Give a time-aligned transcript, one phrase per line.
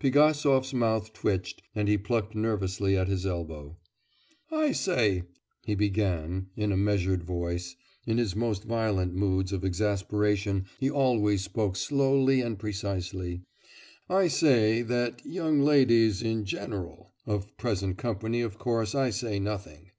[0.00, 3.76] Pigasov's mouth twitched, and he plucked nervously at his elbow.
[4.50, 5.22] 'I say,'
[5.62, 11.44] he began in a measured voice in his most violent moods of exasperation he always
[11.44, 13.42] spoke slowly and precisely.
[14.10, 19.92] 'I say that young ladies, in general of present company, of course, I say nothing.